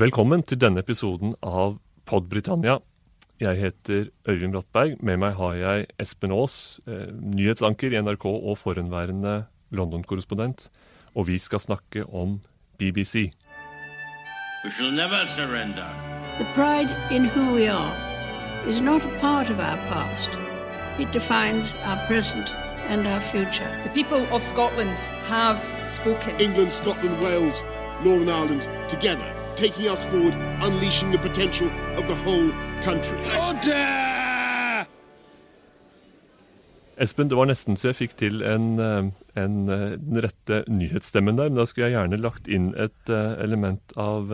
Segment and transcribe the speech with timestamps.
[0.00, 1.74] Velkommen til denne episoden av
[2.08, 2.78] Podbritannia.
[3.36, 4.94] Jeg heter Øyvind Brattberg.
[5.04, 10.70] Med meg har jeg Espen Aas, eh, nyhetsanker i NRK og forhenværende London-korrespondent.
[11.14, 12.40] Og vi skal snakke om
[12.78, 13.32] BBC.
[14.64, 15.90] We shall never surrender.
[16.38, 17.92] The pride in who we are
[18.66, 20.30] is not a part of our past.
[20.98, 22.48] It defines our present
[22.88, 23.68] and our future.
[23.84, 24.96] The people of Scotland
[25.28, 26.40] have spoken.
[26.40, 27.56] England, Scotland, Wales,
[28.02, 30.34] Northern Ireland together, taking us forward,
[30.64, 31.68] unleashing the potential
[31.98, 32.50] of the whole
[32.82, 33.18] country.
[36.96, 39.10] Espen, det var nesten så jeg fikk til en, eh,
[39.40, 43.36] en, eh, den rette nyhetsstemmen der, men da skulle jeg gjerne lagt inn et eh,
[43.44, 44.32] element av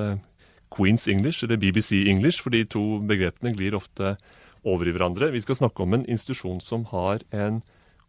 [0.70, 4.16] Queens English, eller BBC English, for de to begrepene glir ofte
[4.64, 5.30] over i hverandre.
[5.32, 7.62] Vi skal snakke om en institusjon som har en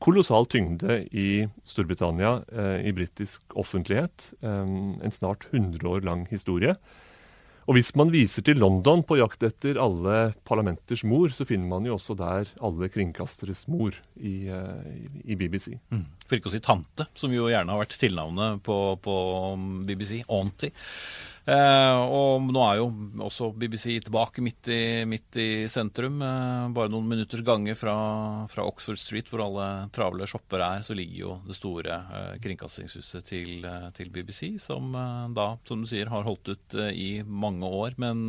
[0.04, 4.34] kolossal tyngde i Storbritannia, eh, i britisk offentlighet.
[4.42, 4.66] Eh,
[5.04, 6.76] en snart 100 år lang historie.
[7.68, 11.88] Og hvis man viser til London på jakt etter alle parlamenters mor, så finner man
[11.88, 14.94] jo også der alle kringkasteres mor i, eh,
[15.28, 15.74] i BBC.
[16.26, 19.18] For ikke å si tante, som jo gjerne har vært tilnavnet på, på
[19.88, 20.22] BBC.
[20.32, 20.72] Auntie.
[21.48, 22.88] Eh, og nå er jo
[23.24, 26.20] også BBC tilbake midt i, midt i sentrum.
[26.20, 27.96] Eh, bare noen minutters gange fra,
[28.52, 33.32] fra Oxford Street, hvor alle travle shopper er, så ligger jo det store eh, kringkastingshuset
[33.32, 34.92] til, til BBC, som
[35.36, 37.96] da, som du sier, har holdt ut i mange år.
[38.02, 38.28] Men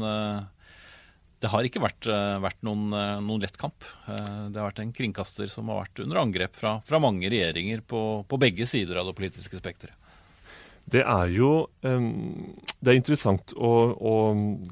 [1.38, 2.06] det har ikke vært,
[2.42, 2.90] vært noen,
[3.24, 3.86] noen lett kamp.
[4.06, 8.02] Det har vært en kringkaster som har vært under angrep fra, fra mange regjeringer på,
[8.30, 10.07] på begge sider av det politiske spekteret.
[10.88, 14.14] Det er jo Det er interessant å, å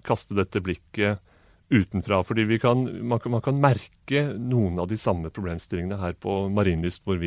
[0.07, 1.21] kaste dette blikket
[1.69, 2.23] utenfra.
[2.25, 7.03] fordi kan, man, kan, man kan merke noen av de samme problemstillingene her på Marienlyst,
[7.05, 7.19] hvor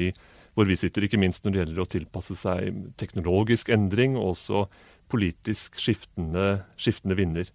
[0.59, 1.05] hvor vi sitter.
[1.05, 4.65] Ikke minst når det gjelder å tilpasse seg teknologisk endring og også
[5.09, 7.49] politisk skiftende, skiftende vinder.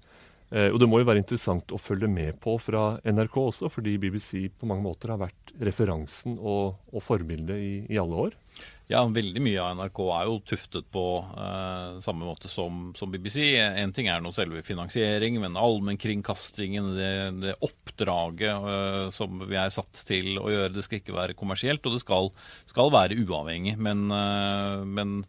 [0.51, 3.99] Eh, og det må jo være interessant å følge med på fra NRK også, fordi
[4.01, 8.39] BBC på mange måter har vært referansen og, og forbildet i, i alle år.
[8.91, 13.57] Ja, veldig mye av NRK er jo tuftet på eh, samme måte som, som BBC.
[13.57, 19.73] En ting er nå selve finansiering, men allmennkringkastingen, det, det oppdraget eh, som vi er
[19.73, 22.29] satt til å gjøre, det skal ikke være kommersielt, og det skal,
[22.69, 23.79] skal være uavhengig.
[23.81, 25.23] Men, eh, men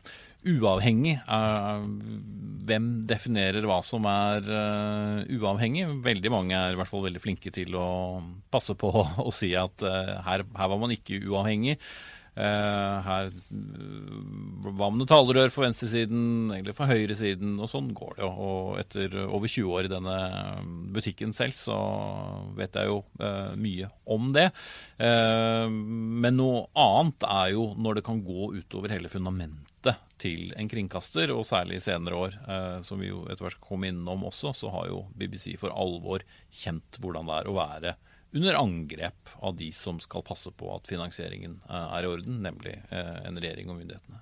[0.46, 1.86] uavhengig, er,
[2.68, 5.88] hvem definerer hva som er eh, uavhengig?
[6.06, 7.88] Veldig mange er i hvert fall veldig flinke til å
[8.52, 8.92] passe på
[9.30, 11.80] å si at eh, her, her var man ikke uavhengig.
[12.35, 17.53] Eh, her øh, Hva med noe talerør for venstresiden eller for høyresiden?
[17.63, 18.31] Og sånn går det jo.
[18.47, 20.18] Og etter over 20 år i denne
[20.96, 21.78] butikken selv, så
[22.57, 24.50] vet jeg jo eh, mye om det.
[25.00, 30.69] Eh, men noe annet er jo når det kan gå utover hele fundamentet til en
[30.72, 34.28] kringkaster, og særlig i senere år, eh, som vi jo etter hvert skal komme innom
[34.28, 37.96] også, så har jo BBC for alvor kjent hvordan det er å være
[38.35, 42.75] under angrep av de som skal passe på at finansieringen eh, er i orden, nemlig
[42.91, 44.22] eh, en regjering og myndighetene.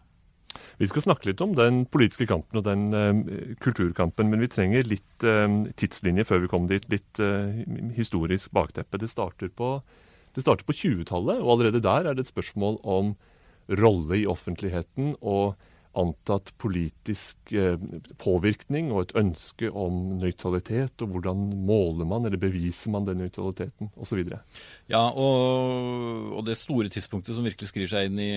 [0.78, 4.86] Vi skal snakke litt om den politiske kampen og den uh, kulturkampen, men vi trenger
[4.86, 6.86] litt uh, tidslinje før vi kommer dit.
[6.94, 7.50] Litt uh,
[7.98, 9.00] historisk bakteppe.
[9.02, 9.76] Det starter på,
[10.38, 13.16] det starter på 20-tallet, og allerede der er det et spørsmål om
[13.82, 15.56] rolle i offentligheten og
[16.00, 17.78] antatt politisk eh,
[18.22, 23.92] påvirkning og et ønske om nøytralitet, og hvordan måler man eller beviser man den nøytraliteten,
[24.00, 24.24] osv.
[24.92, 28.32] Ja, og, og det store tidspunktet som virkelig skriver seg inn i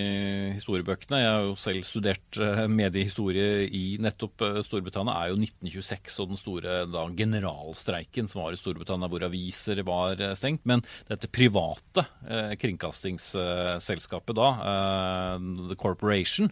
[0.56, 6.20] historiebøkene Jeg har jo selv studert eh, mediehistorie i nettopp eh, Storbritannia, er jo 1926
[6.22, 10.66] og den store da, generalstreiken som var i Storbritannia, hvor aviser var stengt.
[10.68, 16.50] Men dette private eh, kringkastingsselskapet da, eh, The Corporation,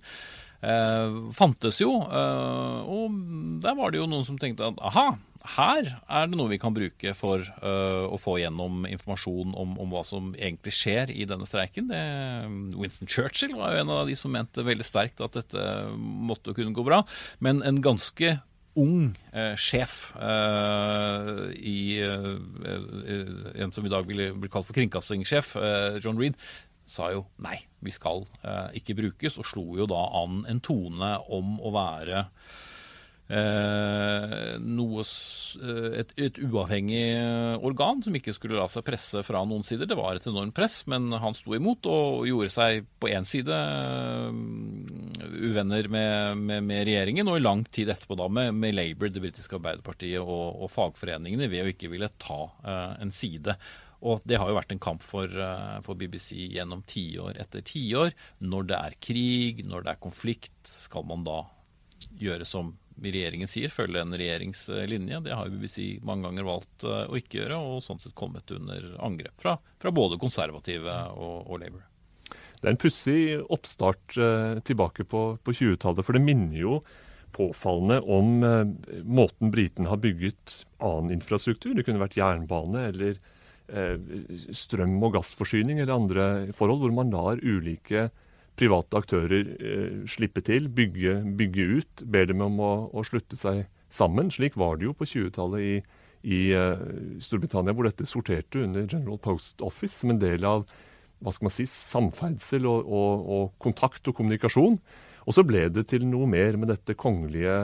[0.65, 1.93] eh, fantes jo.
[2.09, 3.21] Eh, og
[3.65, 5.13] der var det jo noen som tenkte at aha,
[5.55, 9.93] her er det noe vi kan bruke for eh, å få gjennom informasjon om, om
[9.93, 11.91] hva som egentlig skjer i denne streiken.
[11.93, 12.01] Det,
[12.81, 16.73] Winston Churchill var jo en av de som mente veldig sterkt at dette måtte kunne
[16.77, 17.03] gå bra.
[17.45, 18.39] Men en ganske
[18.81, 21.29] ung eh, sjef eh,
[21.61, 22.31] i eh,
[22.67, 26.41] eh, en som i dag ville bli kalt for kringkastingssjef, eh, John Reed,
[26.87, 31.17] sa jo nei, vi skal eh, ikke brukes, og slo jo da an en tone
[31.33, 32.25] om å være
[33.29, 37.05] eh, noe, eh, et, et uavhengig
[37.65, 39.89] organ som ikke skulle la seg presse fra noen sider.
[39.89, 43.55] Det var et enormt press, men han sto imot og gjorde seg på én side
[43.55, 44.29] eh,
[45.45, 49.25] uvenner med, med, med regjeringen, og i lang tid etterpå da med, med Labour, det
[49.25, 53.57] britiske arbeiderpartiet, og, og fagforeningene ved å ikke ville ta eh, en side.
[54.05, 58.13] Og det har jo vært en kamp for, eh, for BBC gjennom tiår etter tiår.
[58.45, 61.43] Når det er krig, når det er konflikt, skal man da
[62.21, 65.23] gjøre som regjeringen sier, følge en regjeringslinje.
[65.25, 69.41] Det har BBC mange ganger valgt å ikke gjøre, og sånn sett kommet under angrep
[69.41, 71.89] fra, fra både konservative og, og Labour.
[72.61, 73.19] Det er en pussig
[73.53, 76.79] oppstart eh, tilbake på, på 20-tallet, for det minner jo
[77.35, 81.75] påfallende om eh, måten britene har bygget annen infrastruktur.
[81.75, 83.34] Det kunne vært jernbane eller eh,
[83.69, 88.11] strøm- og gassforsyning eller andre forhold, hvor man lar ulike
[88.59, 93.65] private aktører eh, slippe til, bygge, bygge, ut, ber dem om å, å, slutte seg
[93.93, 94.31] sammen.
[94.31, 95.75] Slik var det jo på 20-tallet i,
[96.25, 96.79] i uh,
[97.23, 100.65] Storbritannia, hvor dette sorterte under General Post Office som en del av
[101.25, 104.79] hva skal man si, samferdsel og, og, og kontakt og kommunikasjon.
[105.25, 107.55] Og så ble det til noe mer med dette kongelige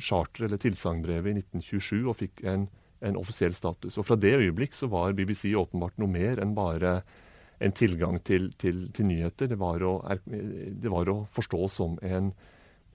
[0.00, 2.66] charter, eller tilsagnbrevet, i 1927, og fikk en,
[3.02, 3.98] en, offisiell status.
[3.98, 7.00] Og fra det øyeblikk så var BBC åpenbart noe mer enn bare
[7.62, 9.52] en tilgang til, til, til nyheter.
[9.52, 12.32] Det var, å, det var, å, forstå som en,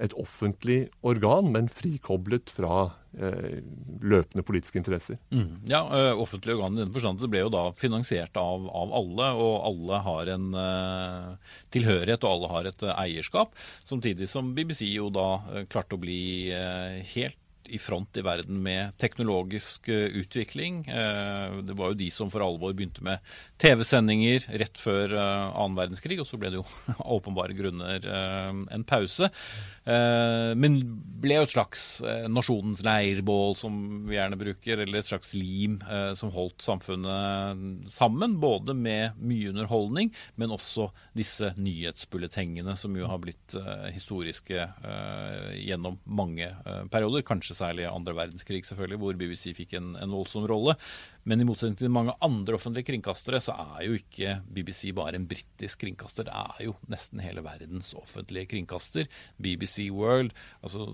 [0.03, 3.61] et offentlig organ, men frikoblet fra eh,
[4.03, 5.21] løpende politiske interesser.
[5.31, 5.63] Mm.
[5.71, 9.31] Ja, uh, offentlig organ i den forstand det ble jo da finansiert av, av alle,
[9.39, 13.55] og alle har en uh, tilhørighet og alle har et uh, eierskap.
[13.87, 15.29] Samtidig som BBC jo da
[15.71, 16.21] klarte å bli
[17.15, 20.81] helt i front i verden med teknologisk eh, utvikling.
[20.87, 23.23] Eh, det var jo de som for alvor begynte med
[23.61, 26.67] TV-sendinger rett før eh, annen verdenskrig, og så ble det jo
[27.17, 29.29] åpenbare grunner en pause.
[29.87, 30.73] Men
[31.23, 31.81] ble jo et slags
[32.27, 33.77] nasjonens leirbål, som
[34.07, 35.77] vi gjerne bruker, eller et slags lim
[36.19, 38.35] som holdt samfunnet sammen.
[38.43, 43.55] Både med mye underholdning, men også disse nyhetsbulletengene, som jo har blitt
[43.95, 44.67] historiske
[45.55, 46.51] gjennom mange
[46.91, 47.23] perioder.
[47.27, 50.75] Kanskje særlig andre verdenskrig, selvfølgelig, hvor BBC fikk en, en, voldsom rolle.
[51.27, 55.27] Men i motsetning til mange andre offentlige kringkastere, så er jo ikke BBC bare en
[55.29, 56.27] britisk kringkaster.
[56.29, 59.09] Det er jo nesten hele verdens offentlige kringkaster.
[59.41, 60.31] BBC World,
[60.61, 60.91] altså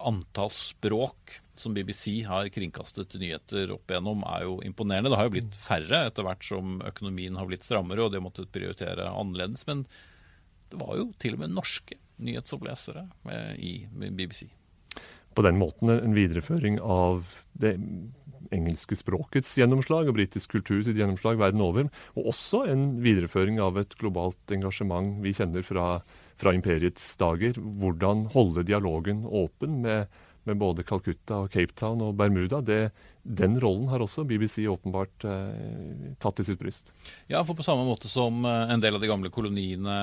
[0.00, 5.12] antall språk som BBC har kringkastet nyheter opp igjennom, er jo imponerende.
[5.12, 8.26] Det har jo blitt færre etter hvert som økonomien har blitt strammere, og de har
[8.26, 9.66] måttet prioritere annerledes.
[9.68, 9.84] Men
[10.72, 13.08] det var jo til og med norske nyhetsopplesere
[13.58, 14.48] i BBC
[15.34, 17.26] på den måten en videreføring av
[17.58, 17.76] det
[18.54, 21.88] engelske språkets gjennomslag og britisk kultur sitt gjennomslag verden over.
[22.18, 25.88] Og også en videreføring av et globalt engasjement vi kjenner fra,
[26.40, 27.58] fra imperiets dager.
[27.58, 32.60] Hvordan holde dialogen åpen med, med, både Calcutta, og Cape Town og Bermuda.
[32.64, 32.80] Det,
[33.24, 36.92] den rollen har også BBC åpenbart eh, tatt til sitt bryst.
[37.32, 39.96] Ja, for på samme måte som eh, en del av de gamle koloniene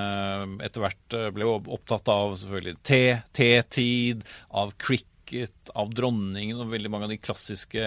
[0.66, 3.04] etter hvert eh, ble opptatt av selvfølgelig te,
[3.38, 7.82] tetid, av cricket dekket av dronningen og veldig mange av de klassiske,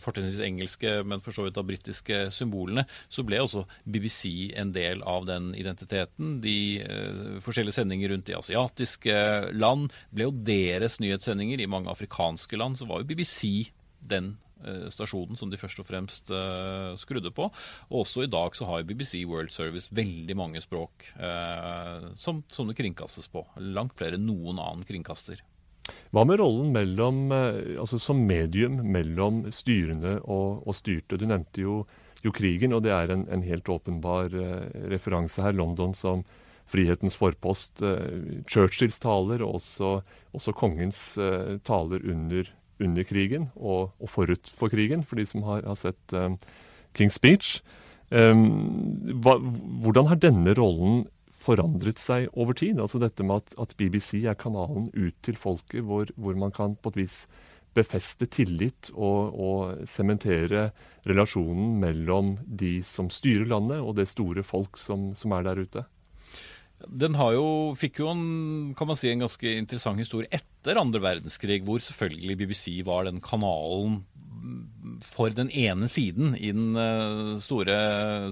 [0.00, 5.02] fortrinnsvis engelske, men for så vidt av britiske symbolene, så ble også BBC en del
[5.02, 6.38] av den identiteten.
[6.40, 9.16] De eh, forskjellige sendinger rundt i asiatiske
[9.52, 11.60] land ble jo deres nyhetssendinger.
[11.60, 13.70] I mange afrikanske land så var jo BBC
[14.00, 14.34] den
[14.64, 17.50] eh, stasjonen som de først og fremst uh, skrudde på.
[17.90, 22.70] Og også i dag så har BBC World Service veldig mange språk uh, som, som
[22.70, 23.44] det kringkastes på.
[23.60, 25.44] Langt flere enn noen annen kringkaster.
[26.10, 31.18] Hva med rollen mellom, eh, altså som medium mellom styrende og, og styrte?
[31.20, 31.80] Du nevnte jo,
[32.24, 35.56] jo, krigen, og det er en, en helt åpenbar uh, referanse her.
[35.56, 36.24] London som
[36.70, 37.82] frihetens forpost.
[37.82, 40.00] Uh, Churchills taler, og også,
[40.36, 42.50] også kongens uh, taler under,
[42.80, 46.18] under, krigen og, og, forut for krigen, for de som har, har sett
[46.98, 47.60] King's Speech.
[48.10, 48.48] Um,
[49.22, 51.04] hva, hvordan har denne rollen
[51.50, 52.80] forandret seg over tid.
[52.80, 56.76] Altså dette med at, at BBC er kanalen ut til folket, hvor, hvor, man kan
[56.78, 57.24] på et vis
[57.74, 60.70] befeste tillit og sementere
[61.06, 65.84] relasjonen mellom de som styrer landet, og det store folk som, som er der ute.
[66.88, 67.46] Den jo,
[67.76, 72.38] fikk jo en, kan man si, en ganske interessant historie etter andre verdenskrig, hvor selvfølgelig
[72.40, 74.00] BBC var den kanalen
[75.04, 77.76] for den ene siden i den eh, store,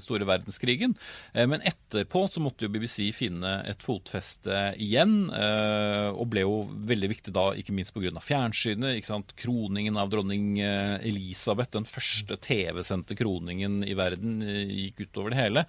[0.02, 0.94] store verdenskrigen.
[1.32, 6.60] Eh, men etterpå så måtte jo BBC finne et fotfeste igjen, eh, og ble jo
[6.88, 8.12] veldig viktig da, ikke minst pga.
[8.24, 8.98] fjernsynet.
[8.98, 9.36] ikke sant?
[9.38, 15.66] Kroningen av dronning Elisabeth, den første TV-sendte kroningen i verden, gikk utover det hele.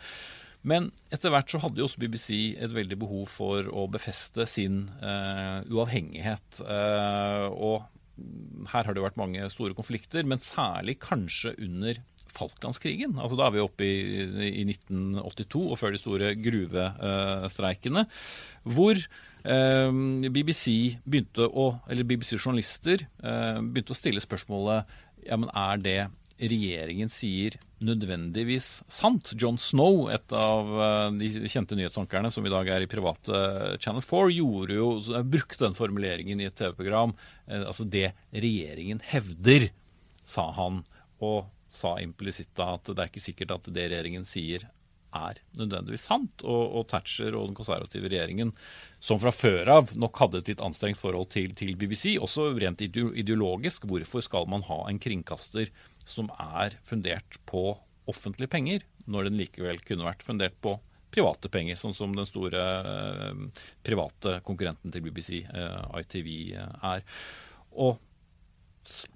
[0.68, 4.84] Men etter hvert så hadde jo også BBC et veldig behov for å befeste sin
[5.00, 6.60] uh, uavhengighet.
[6.66, 7.88] Uh, og
[8.74, 12.01] her har det jo vært mange store konflikter, men særlig kanskje under
[12.36, 13.16] Falklandskrigen.
[13.16, 18.04] Altså Da er vi oppe i, i 1982 og før de store gruvestreikene.
[18.68, 24.92] Hvor eh, BBC begynte å, eller BBC-journalister begynte å stille spørsmålet
[25.24, 26.00] ja, men er det
[26.39, 29.34] regjeringen sier nødvendigvis sant.
[29.39, 33.43] John Snow, et av eh, de kjente nyhetsankerne som i dag er i private
[33.84, 34.89] Channel 4, gjorde jo,
[35.27, 37.15] brukte den formuleringen i et TV-program.
[37.60, 39.69] Altså det regjeringen hevder,
[40.27, 40.84] sa han.
[41.24, 44.65] Og sa implisitt at det er ikke sikkert at det regjeringen sier
[45.15, 46.43] er nødvendigvis sant.
[46.43, 48.53] Og, og, Thatcher og den konservative regjeringen,
[49.01, 52.84] som fra før av nok hadde et litt anstrengt forhold til, til, BBC, også rent
[52.84, 55.72] ideologisk, hvorfor skal man ha en kringkaster
[56.10, 57.72] som er fundert på
[58.10, 60.75] offentlige penger, når den likevel kunne vært fundert på
[61.13, 67.06] private penger, sånn som den store eh, private konkurrenten til BBC, eh, ITV, eh, er.
[67.82, 67.98] Og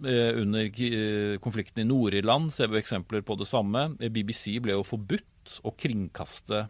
[0.05, 3.91] eh, under eh, konflikten i Nord-Irland ser vi eksempler på det samme.
[4.01, 6.65] BBC ble jo forbudt å kringkaste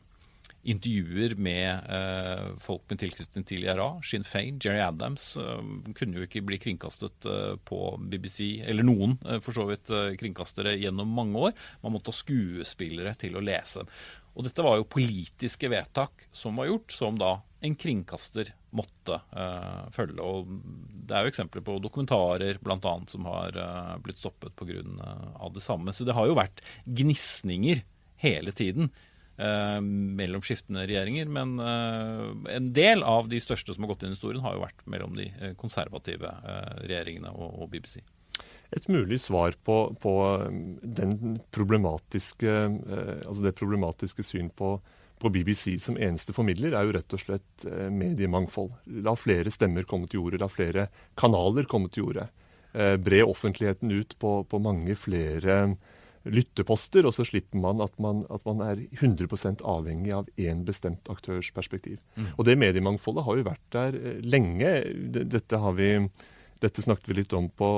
[0.64, 3.90] intervjuer med eh, folk med tilknytning til IRA.
[4.08, 5.62] Sinn Fein, Jerry Adams eh,
[5.98, 10.78] kunne jo ikke bli kringkastet eh, på BBC, eller noen eh, for så vidt kringkastere
[10.80, 11.56] gjennom mange år.
[11.84, 13.84] Man måtte ha skuespillere til å lese.
[14.34, 19.86] Og dette var jo politiske vedtak som var gjort, som da en kringkaster måtte uh,
[19.94, 20.18] følge.
[20.26, 20.50] Og
[21.06, 22.96] det er jo eksempler på dokumentarer bl.a.
[23.08, 23.60] som har
[24.04, 24.82] blitt stoppet pga.
[24.82, 25.94] Uh, det samme.
[25.94, 27.86] Så det har jo vært gnisninger
[28.26, 28.90] hele tiden
[29.38, 31.26] mellom skiftende regjeringer.
[31.26, 34.66] Men eh, en del av de største som har gått inn i historien, har jo
[34.66, 38.02] vært mellom de eh, konservative eh, regjeringene og, BBC.
[38.74, 40.14] Et mulig svar på, på
[41.54, 44.76] problematiske, eh, altså det problematiske syn på,
[45.22, 48.74] på BBC som eneste formidler, er jo rett og slett eh, mediemangfold.
[49.06, 50.88] La flere stemmer komme til jordet, la flere
[51.20, 52.30] kanaler komme til jordet.
[52.74, 55.76] Bre offentligheten ut på, på mange flere
[56.24, 61.10] lytteposter, og så slipper man at man, at man er 100% avhengig av én bestemt
[61.12, 62.00] aktørs perspektiv.
[62.16, 62.30] Mm.
[62.38, 64.76] Og det mediemangfoldet har jo vært der eh, lenge.
[65.20, 65.90] Dette, vi,
[66.64, 67.72] dette snakket vi litt om på,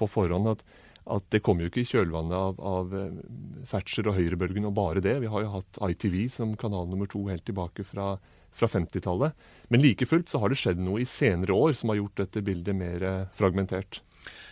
[0.00, 0.48] på forhånd.
[0.54, 0.64] at,
[1.10, 3.22] at det kommer jo ikke i kjølvannet av, av eh,
[3.70, 5.18] Thatcher og høyrebølgen og bare det.
[5.22, 8.14] Vi har jo hatt ITV som kanal nummer to helt tilbake fra,
[8.52, 9.48] fra 50-tallet.
[9.68, 12.44] Men like fullt så har det skjedd noe i senere år som har gjort dette
[12.46, 14.00] bildet mer eh, fragmentert.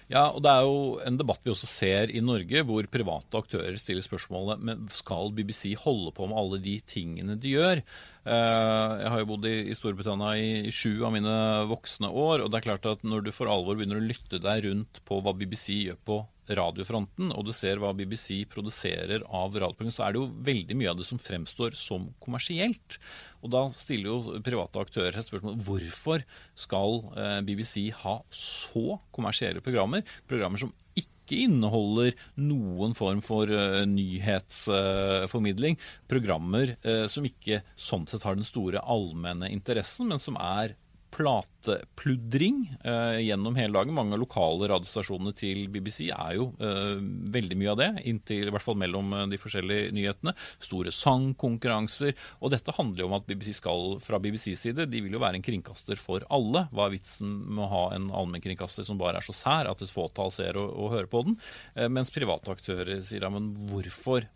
[0.09, 3.77] Ja, og Det er jo en debatt vi også ser i Norge, hvor private aktører
[3.77, 7.83] stiller spørsmålet men skal BBC holde på med alle de tingene de gjør.
[8.25, 11.37] Eh, jeg har jo bodd i Storbritannia i sju av mine
[11.69, 14.65] voksne år, og det er klart at når du for alvor begynner å lytte deg
[14.65, 19.93] rundt på hva BBC gjør på radiofronten, og du ser hva BBC produserer av radioprogram,
[19.95, 22.99] så er det jo veldig mye av det som fremstår som kommersielt.
[23.43, 26.25] Og da stiller jo private aktører et spørsmål hvorfor
[26.59, 30.05] skal eh, BBC ha så kommersielle programmer?
[30.31, 35.76] Programmer som ikke inneholder noen form for uh, nyhetsformidling.
[35.76, 40.73] Uh, programmer uh, som ikke sånn sett har den store allmenne interessen, men som er
[41.15, 43.95] platepludring eh, gjennom hele dagen.
[43.97, 46.97] Mange av lokale radiostasjonene til BBC er jo eh,
[47.35, 50.35] veldig mye av det, inntil i hvert fall mellom eh, de forskjellige nyhetene.
[50.62, 52.15] Store sangkonkurranser.
[52.43, 55.41] Og dette handler jo om at BBC skal fra BBCs side, de vil jo være
[55.41, 56.67] en kringkaster for alle.
[56.73, 59.93] Hva er vitsen med å ha en allmennkringkaster som bare er så sær at et
[59.93, 61.38] fåtall ser og, og hører på den?
[61.75, 64.29] Eh, mens private aktører sier ja, men hvorfor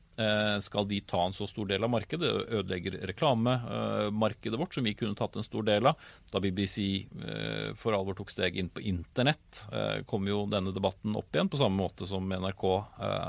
[0.63, 2.31] skal de ta en så stor del av markedet?
[2.59, 6.01] Ødelegger reklamemarkedet vårt, som vi kunne tatt en stor del av.
[6.33, 11.17] Da BBC eh, for alvor tok steg inn på internett, eh, kom jo denne debatten
[11.19, 12.67] opp igjen, på samme måte som NRK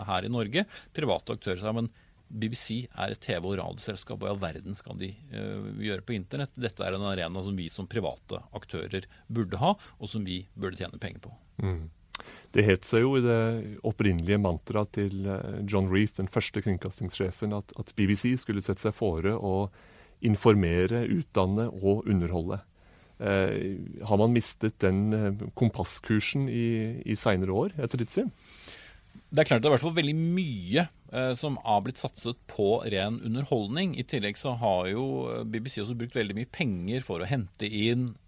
[0.10, 0.66] her i Norge.
[0.96, 1.92] Private aktører sa men
[2.34, 5.12] BBC er et TV- og radioselskap, og i all verden skal de
[5.84, 6.56] gjøre på internett?
[6.58, 10.80] Dette er en arena som vi som private aktører burde ha, og som vi burde
[10.80, 11.36] tjene penger på.
[11.62, 11.84] Mm.
[12.54, 17.56] Det het seg jo i det opprinnelige mantraet til eh, John Reef, den første kringkastingssjefen,
[17.58, 19.72] at, at, BBC skulle sette seg fore å
[20.24, 22.62] informere, utdanne og underholde.
[23.18, 26.68] Eh, har man mistet den eh, kompasskursen i,
[27.10, 28.30] i seinere år, etter ditt syn?
[29.34, 32.38] Det er klart det er i hvert fall veldig mye eh, som har blitt satset
[32.54, 33.98] på ren underholdning.
[33.98, 35.08] I tillegg så har jo
[35.50, 38.23] BBC også brukt veldig mye penger for å hente inn Eh,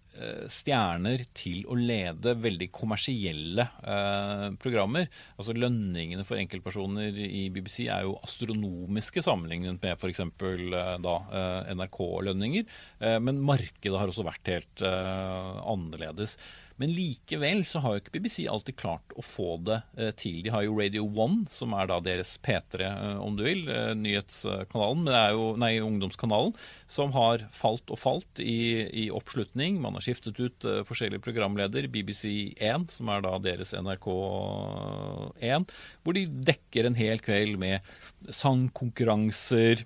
[0.52, 5.10] stjerner til å lede veldig kommersielle eh, programmer.
[5.36, 10.24] Altså Lønningene for enkeltpersoner i BBC er jo astronomiske sammenlignet med f.eks.
[10.26, 12.68] Eh, da eh, NRK-lønninger.
[13.00, 16.38] Eh, men markedet har også vært helt eh, annerledes.
[16.82, 20.42] Men likevel så har jo ikke BBC alltid klart å få det eh, til.
[20.44, 23.94] De har jo Radio One, som er da deres P3, eh, om du vil, eh,
[23.96, 26.52] nyhetskanalen, jo, nei, ungdomskanalen,
[26.92, 29.80] som har falt og falt i, i oppslutning.
[29.84, 31.88] Man har skiftet ut forskjellige programleder.
[31.96, 37.80] BBC1, som er da deres NRK1, hvor de dekker en hel kveld med
[38.28, 39.86] sangkonkurranser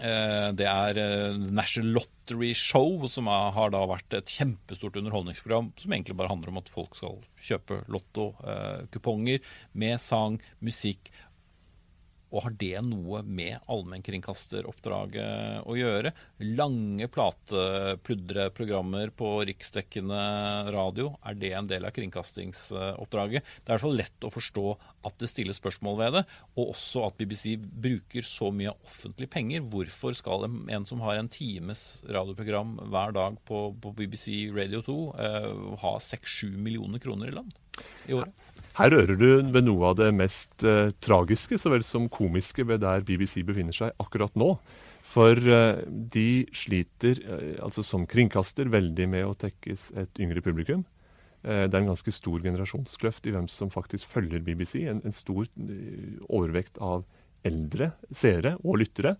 [0.00, 6.16] Det er eh, National Lottery Show, som har da vært et kjempestort underholdningsprogram som egentlig
[6.18, 9.44] bare handler om at folk skal kjøpe lottokuponger
[9.78, 11.12] med sang, musikk.
[12.34, 16.10] Og har det noe med allmennkringkasteroppdraget å gjøre?
[16.58, 20.18] Lange platepludreprogrammer på riksdekkende
[20.74, 23.46] radio, er det en del av kringkastingsoppdraget?
[23.62, 24.66] Det er i hvert fall lett å forstå
[25.06, 26.24] at det stilles spørsmål ved det,
[26.56, 29.62] og også at BBC bruker så mye offentlige penger.
[29.70, 34.98] Hvorfor skal en som har en times radioprogram hver dag på, på BBC Radio 2,
[35.22, 35.50] eh,
[35.84, 37.54] ha 6-7 millioner kroner i land
[38.10, 38.53] i året?
[38.74, 42.82] Her rører du ved noe av det mest eh, tragiske så vel som komiske ved
[42.82, 44.56] der BBC befinner seg akkurat nå.
[45.06, 50.82] For eh, de sliter, eh, altså som kringkaster, veldig med å tekkes et yngre publikum.
[51.44, 54.80] Eh, det er en ganske stor generasjonskløft i hvem som faktisk følger BBC.
[54.90, 57.04] En, en stor eh, overvekt av
[57.46, 59.14] eldre seere og lyttere.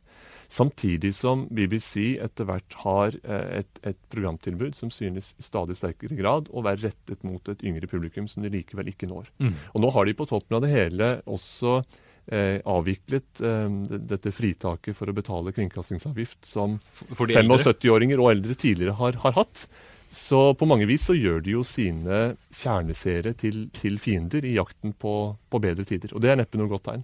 [0.52, 6.18] Samtidig som BBC etter hvert har eh, et, et programtilbud som synes i stadig sterkere
[6.18, 9.30] grad å være rettet mot et yngre publikum som de likevel ikke når.
[9.72, 11.78] Og nå har de på toppen av det hele også
[12.26, 13.80] eh, avviklet eh,
[14.12, 16.78] dette fritaket for å betale kringkastingsavgift som
[17.12, 17.60] For de eldre?
[17.64, 19.66] 75-åringer og eldre tidligere har, har hatt.
[20.14, 24.94] Så på mange vis så gjør de jo sine kjerneseere til, til fiender i jakten
[24.94, 25.14] på,
[25.50, 26.14] på bedre tider.
[26.14, 27.02] Og det er neppe noe godt tegn.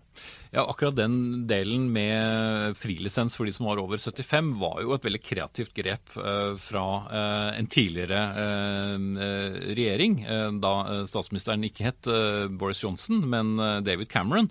[0.51, 5.07] Ja, akkurat den delen med frilisens for de som var over 75, var jo et
[5.07, 8.95] veldig kreativt grep eh, fra eh, en tidligere eh,
[9.27, 12.11] eh, regjering, eh, da eh, statsministeren ikke het
[12.59, 13.55] Boris Johnson, men
[13.87, 14.51] David Cameron.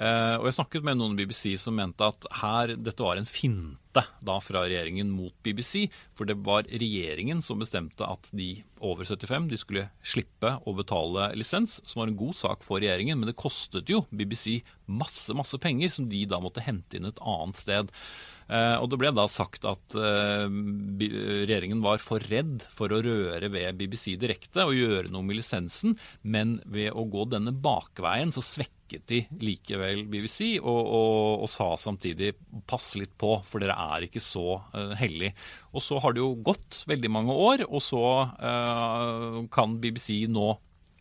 [0.00, 3.28] Eh, og jeg snakket med noen i BBC som mente at her, dette var en
[3.28, 9.04] finte da fra regjeringen mot BBC, for det var regjeringen som bestemte at de over
[9.04, 13.28] 75 de skulle slippe å betale lisens, som var en god sak for regjeringen, men
[13.28, 17.60] det kostet jo BBC masse, masse penger som de da måtte hente inn et annet
[17.60, 17.92] sted.
[18.50, 23.50] Eh, og det ble da sagt at eh, regjeringen var for redd for å røre
[23.52, 28.42] ved BBC direkte og gjøre noe med lisensen, men ved å gå denne bakveien så
[28.42, 32.32] svekket de likevel BBC og, og, og sa samtidig
[32.66, 35.30] pass litt på, for dere er ikke så uh, hellig.
[35.70, 38.02] Og så har det jo gått veldig mange år, og så
[38.34, 40.56] uh, kan BBC nå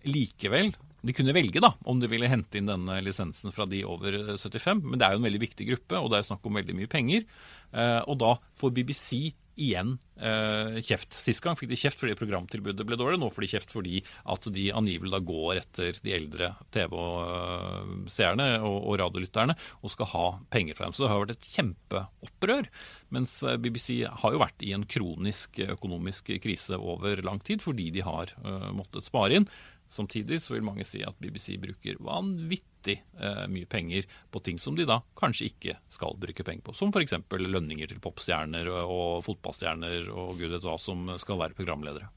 [0.06, 0.70] likevel
[1.06, 4.84] de kunne velge da, om de ville hente inn denne lisensen fra de over 75,
[4.84, 6.92] men det er jo en veldig viktig gruppe, og det er snakk om veldig mye
[6.92, 7.28] penger.
[7.72, 11.14] Eh, og da får BBC igjen eh, kjeft.
[11.16, 14.48] Sist gang fikk de kjeft fordi programtilbudet ble dårlig, nå får de kjeft fordi at
[14.56, 20.88] de angivelig da går etter de eldre TV-seerne og, radiolytterne og skal ha penger fra
[20.88, 20.96] dem.
[20.96, 22.70] Så det har vært et kjempeopprør.
[23.16, 27.90] Mens eh, BBC har jo vært i en kronisk økonomisk krise over lang tid fordi
[27.96, 29.50] de har eh, måttet spare inn.
[29.90, 34.78] Samtidig så vil mange si at BBC bruker vanvittig eh, mye penger på ting som
[34.78, 36.76] de da kanskje ikke skal bruke penger på.
[36.78, 37.18] Som f.eks.
[37.34, 42.12] lønninger til popstjerner og, og fotballstjerner og gud vet hva som skal være programledere.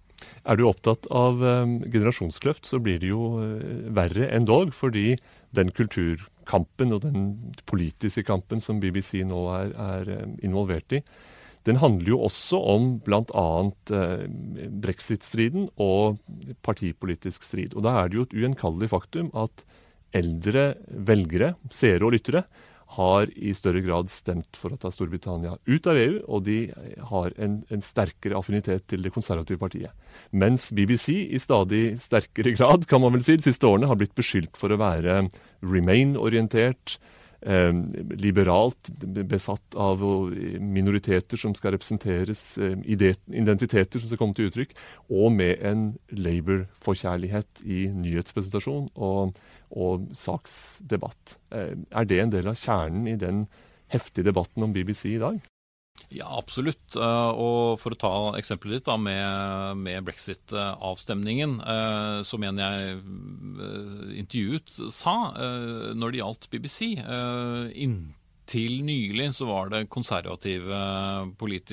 [0.44, 5.16] Er du opptatt av eh, generasjonskløft, så blir det jo eh, verre enn dog, fordi
[5.56, 7.28] den kulturkampen og den
[7.68, 11.02] politiske kampen som BBC nå er, er eh, involvert i,
[11.68, 13.46] den handler jo også om bl.a.
[13.94, 14.24] Eh,
[14.82, 16.18] brexit-striden og
[16.66, 17.76] partipolitisk strid.
[17.76, 19.64] Og da er det jo et ugjenkallelig faktum at
[20.16, 22.44] eldre velgere, seere og lyttere,
[22.92, 26.58] har i større grad stemt for å ta Storbritannia ut av EU, og de
[27.08, 29.94] har en, en sterkere affinitet til det konservative partiet.
[30.36, 34.16] Mens BBC i stadig sterkere grad, kan man vel si, de siste årene har blitt
[34.18, 35.22] beskyldt for å være
[35.64, 36.98] remain-orientert,
[37.42, 38.88] liberalt,
[39.26, 40.02] besatt av
[40.62, 44.76] minoriteter som skal representeres, eh, identiteter som skal komme til uttrykk,
[45.10, 49.34] og med en Labour-forkjærlighet i nyhetspresentasjon og,
[49.74, 51.36] og saksdebatt.
[51.50, 53.46] Eh, er det en del av kjernen i den
[53.92, 55.42] heftige debatten om BBC i dag?
[56.12, 56.96] Ja, absolutt.
[56.96, 61.58] Eh, Og for å ta eksempelet ditt da, med, med brexit-avstemningen,
[62.28, 66.80] så mener jeg eh, intervjuet sa eh, når det gjaldt BBC.
[67.00, 70.76] eh, Inntil nylig så var det konservative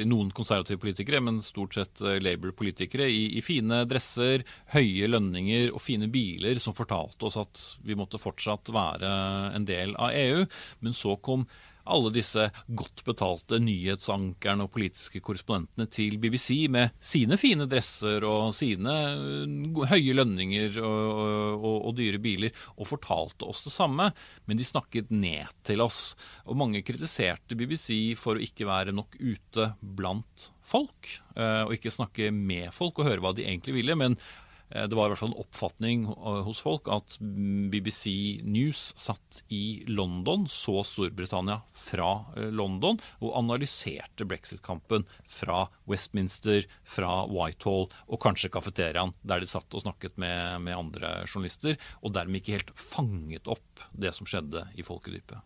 [0.07, 5.81] noen konservative politikere, men stort sett eh, Labour-politikere, i, i fine dresser, høye lønninger og
[5.83, 9.11] fine biler som fortalte oss at vi måtte fortsatt være
[9.57, 10.45] en del av EU.
[10.85, 11.43] Men så kom
[11.89, 18.53] alle disse godt betalte nyhetsankerne og politiske korrespondentene til BBC med sine fine dresser og
[18.57, 21.23] sine øh, høye lønninger og,
[21.57, 24.11] og, og dyre biler, og fortalte oss det samme,
[24.49, 26.13] men de snakket ned til oss.
[26.45, 31.93] Og mange kritiserte BBC for å ikke være nok ute blant folk, øh, og ikke
[31.93, 33.97] snakke med folk og høre hva de egentlig ville.
[33.99, 38.91] men Eh, det var i hvert fall en oppfatning eh, hos folk at BBC News
[38.99, 47.89] satt i London, så Storbritannia fra eh, London, og analyserte brexit-kampen fra Westminster, fra Whitehall
[47.89, 52.59] og kanskje kafeteriaen, der de satt og snakket med, med andre journalister, og dermed ikke
[52.59, 55.41] helt fanget opp det som skjedde i folkedypet.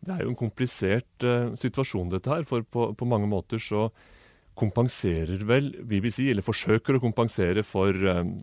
[0.00, 2.44] Det er jo en komplisert uh, situasjon, dette her.
[2.48, 3.86] For på, på mange måter så
[4.58, 8.34] kompenserer vel BBC, eller forsøker å kompensere for um,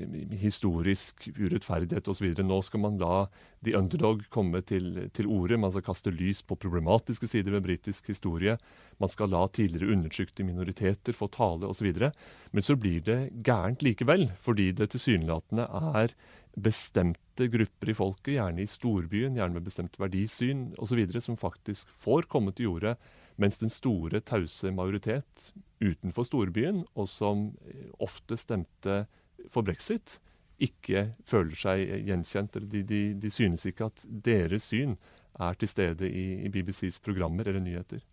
[0.42, 2.32] historisk urettferdighet osv.
[2.42, 3.28] Nå skal man la
[3.66, 5.60] the underdog komme til, til orde.
[5.62, 8.58] Man skal kaste lys på problematiske sider ved britisk historie.
[8.98, 11.92] Man skal la tidligere undertrykte minoriteter få tale osv.
[12.00, 16.18] Men så blir det gærent likevel, fordi det tilsynelatende er
[16.60, 22.28] bestemte grupper i folket, gjerne i storbyen, gjerne med bestemt verdisyn osv., som faktisk får
[22.32, 22.98] komme til jordet,
[23.40, 29.04] mens den store, tause majoritet utenfor storbyen, og som eh, ofte stemte
[29.52, 30.20] for brexit,
[30.60, 32.58] ikke føler seg gjenkjent.
[32.58, 34.98] eller De, de, de synes ikke at deres syn
[35.40, 38.04] er til stede i, i BBCs programmer eller nyheter.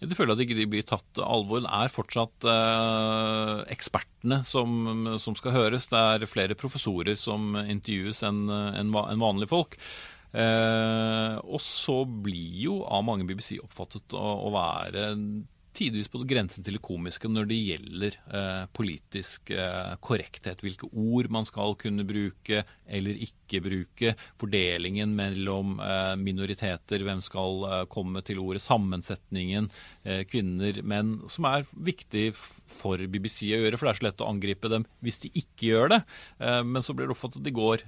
[0.00, 1.62] Ja, du føler at ikke de blir tatt alvor.
[1.62, 5.90] Det er fortsatt eh, ekspertene som, som, skal høres.
[5.90, 9.78] Det er flere professorer som intervjues enn en, en vanlige folk.
[10.30, 15.08] Eh, og så blir jo av mange BBC oppfattet å, å være
[15.76, 20.62] tidvis på grensen til det komiske når det gjelder eh, politisk eh, korrekthet.
[20.64, 24.14] Hvilke ord man skal kunne bruke eller ikke bruke.
[24.40, 28.62] Fordelingen mellom eh, minoriteter, hvem skal eh, komme til ordet.
[28.64, 29.70] Sammensetningen,
[30.04, 31.16] eh, kvinner, menn.
[31.30, 34.86] Som er viktig for BBC å gjøre, for det er så lett å angripe dem
[35.04, 35.98] hvis de ikke gjør det.
[36.40, 37.82] Men så blir det oppfattet at de går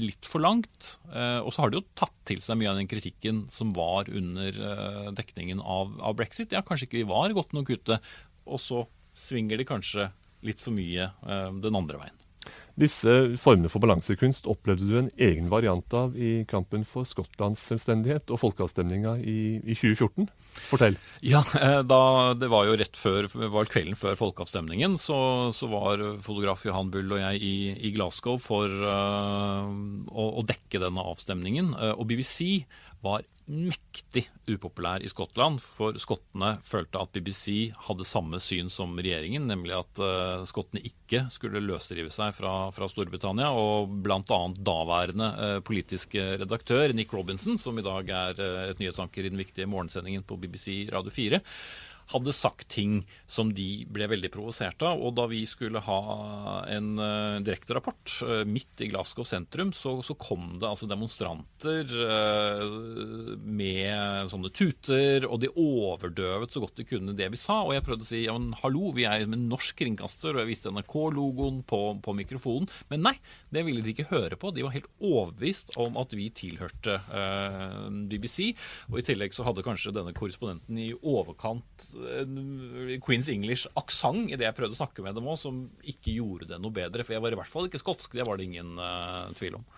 [0.00, 0.94] litt for langt.
[1.12, 4.58] og så har de jo tatt til seg mye av den kritikken som var under
[5.16, 6.54] dekningen av av brexit.
[6.56, 8.00] Ja, kanskje ikke vi var godt nok ute.
[8.48, 8.84] Og så
[9.16, 10.10] svinger de kanskje
[10.44, 11.12] litt for mye
[11.60, 12.23] den andre veien.
[12.74, 18.32] Disse formene for balansekunst opplevde du en egen variant av i kampen for Skottlands selvstendighet
[18.34, 20.26] og folkeavstemninga i, i, 2014.
[20.72, 20.98] Fortell.
[21.22, 22.00] Ja, eh, da,
[22.38, 24.98] Det var jo rett før, var kvelden før folkeavstemningen.
[24.98, 25.18] Så,
[25.54, 27.54] så var fotograf Johan Bull og jeg i,
[27.86, 29.70] i Glasgow for uh,
[30.10, 31.70] å, å, dekke denne avstemningen.
[31.78, 32.66] Uh, og BBC
[33.04, 39.46] var mektig upopulær i Skottland, for skottene følte at BBC hadde samme syn som regjeringen,
[39.50, 43.50] nemlig at uh, skottene ikke skulle løsrive seg fra, fra Storbritannia.
[43.52, 44.40] Og bl.a.
[44.56, 49.40] daværende uh, politisk redaktør Nick Robinson, som i dag er uh, et nyhetsanker i den
[49.40, 51.42] viktige morgensendingen på BBC Radio 4,
[52.12, 55.00] hadde sagt ting som de ble veldig provosert av.
[55.00, 56.00] Og da vi skulle ha
[56.70, 63.34] en uh, direkterapport uh, midt i Glasgow sentrum, så, så kom det altså demonstranter uh,
[63.44, 67.62] med sånne tuter, og de overdøvet så godt de kunne det vi sa.
[67.64, 70.52] Og jeg prøvde å si ja, men hallo, vi er en norsk kringkaster, og jeg
[70.52, 72.68] viste NRK-logoen på, på, mikrofonen.
[72.92, 73.16] Men nei,
[73.54, 74.52] det ville de ikke høre på.
[74.54, 76.98] De var helt overbevist om at vi tilhørte
[78.10, 78.52] BBC.
[78.90, 81.93] Og i tillegg så hadde kanskje denne korrespondenten i overkant
[83.04, 86.60] Queens English-aksent i det jeg prøvde å snakke med dem òg, som ikke gjorde det
[86.62, 87.04] noe bedre.
[87.04, 89.68] For jeg var i hvert fall ikke skotsk, det var det ingen uh, tvil om.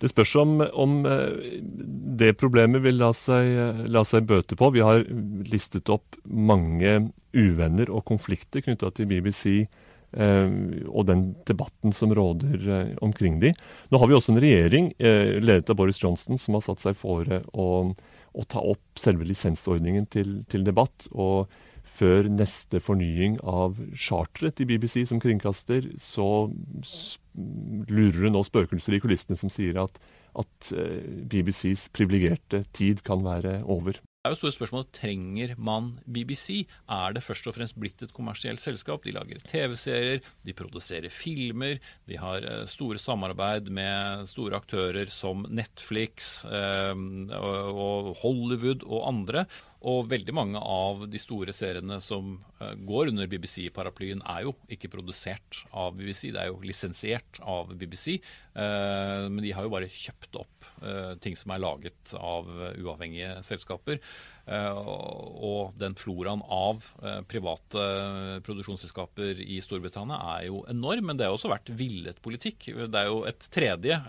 [0.00, 1.58] Det spørs om, om eh,
[2.18, 3.50] det problemet vil la seg,
[3.92, 4.70] la seg, bøte på.
[4.72, 5.04] Vi har
[5.46, 12.64] listet opp mange uvenner og konflikter knytta til BBC eh, og den debatten som råder
[12.66, 13.52] eh, omkring de.
[13.90, 16.98] Nå har vi også en regjering eh, ledet av Boris Johnson som har satt seg
[16.98, 17.68] fore å
[18.32, 21.08] å ta opp selve lisensordningen til, til, debatt.
[21.10, 21.50] Og
[21.90, 26.48] før neste fornying av charteret til BBC som kringkaster, så
[27.90, 29.98] lurer det nå spøkelser i kulissene som sier at,
[30.38, 33.98] at eh, BBCs privilegerte tid kan være over.
[34.20, 36.66] Det er jo store spørsmål, Trenger man BBC?
[36.92, 39.00] Er det først og fremst blitt et kommersielt selskap?
[39.00, 45.46] De lager TV-serier, de produserer filmer, de har eh, store samarbeid med store aktører som
[45.48, 46.92] Netflix eh,
[47.32, 49.46] og Hollywood og andre.
[49.88, 54.90] Og veldig mange av de store seriene som uh, går under BBC-paraplyen, er jo ikke
[54.92, 58.18] produsert av BBC, det er jo lisensiert av BBC.
[58.50, 63.38] Eh, men de har jo bare kjøpt opp uh, ting som er laget av uavhengige
[63.46, 64.00] selskaper.
[64.50, 66.82] Og den floraen av
[67.30, 67.84] private
[68.46, 72.70] produksjonsselskaper i Storbritannia er jo enorm, men det har også vært villet politikk.
[72.80, 74.00] Det er jo et tredje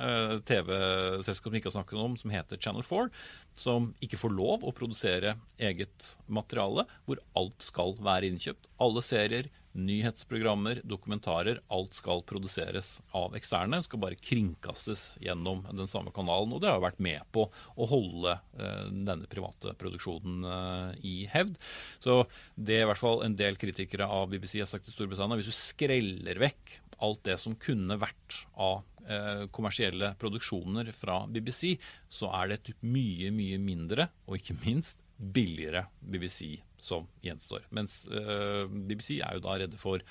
[0.49, 3.11] TV-selskap vi ikke har snakket om, som heter Channel 4
[3.57, 8.69] som ikke får lov å produsere eget materiale, hvor alt skal være innkjøpt.
[8.81, 11.61] Alle serier, nyhetsprogrammer, dokumentarer.
[11.71, 13.81] Alt skal produseres av eksterne.
[13.83, 16.53] Skal bare kringkastes gjennom den samme kanalen.
[16.55, 21.59] Og det har vært med på å holde eh, denne private produksjonen eh, i hevd.
[22.03, 22.21] Så
[22.55, 25.39] det i hvert fall en del kritikere av BBC har sagt i Storbritannia.
[25.39, 31.77] Hvis du skreller vekk alt det som kunne vært av eh, kommersielle produksjoner fra BBC,
[32.11, 37.67] så er det et mye, mye mindre, og ikke minst billigere BBC som gjenstår.
[37.75, 40.03] Mens uh, BBC er jo da redde for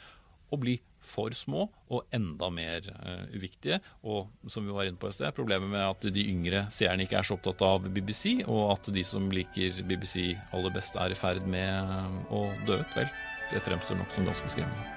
[0.50, 3.80] å bli for små og enda mer uh, uviktige.
[4.02, 7.20] Og som vi var inne på i sted, problemet med at de yngre seerne ikke
[7.20, 11.18] er så opptatt av BBC, og at de som liker BBC aller best, er i
[11.18, 13.10] ferd med å dø ut, vel,
[13.50, 14.96] det fremstår nok som ganske skremmende.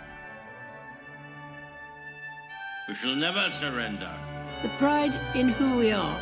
[2.90, 4.12] We shall never surrender.
[4.62, 6.20] The pride in who we are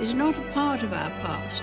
[0.00, 1.62] is not a part of our past.